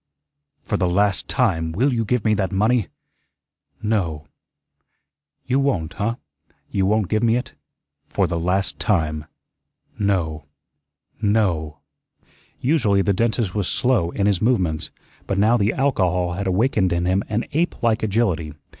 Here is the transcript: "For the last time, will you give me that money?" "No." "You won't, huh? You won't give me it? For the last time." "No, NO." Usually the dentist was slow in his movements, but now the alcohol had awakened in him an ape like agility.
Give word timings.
"For 0.63 0.77
the 0.77 0.89
last 0.89 1.27
time, 1.27 1.73
will 1.73 1.93
you 1.93 2.03
give 2.05 2.25
me 2.25 2.33
that 2.33 2.51
money?" 2.51 2.87
"No." 3.83 4.25
"You 5.45 5.59
won't, 5.59 5.93
huh? 5.93 6.15
You 6.71 6.87
won't 6.87 7.07
give 7.07 7.21
me 7.21 7.35
it? 7.35 7.53
For 8.09 8.25
the 8.25 8.39
last 8.39 8.79
time." 8.79 9.25
"No, 9.99 10.45
NO." 11.21 11.77
Usually 12.59 13.03
the 13.03 13.13
dentist 13.13 13.53
was 13.53 13.67
slow 13.67 14.09
in 14.09 14.25
his 14.25 14.41
movements, 14.41 14.89
but 15.27 15.37
now 15.37 15.55
the 15.55 15.71
alcohol 15.73 16.31
had 16.33 16.47
awakened 16.47 16.91
in 16.91 17.05
him 17.05 17.21
an 17.29 17.45
ape 17.51 17.83
like 17.83 18.01
agility. 18.01 18.53